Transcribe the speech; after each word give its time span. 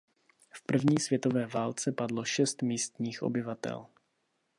V 0.51 0.61
první 0.61 0.99
světové 0.99 1.45
válce 1.45 1.91
padlo 1.91 2.23
šest 2.25 2.61
místních 2.61 3.23
obyvatel. 3.23 3.87